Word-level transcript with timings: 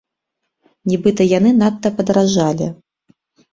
Нібыта, 0.91 1.21
яны 1.37 1.53
надта 1.61 1.87
падаражалі. 2.01 2.73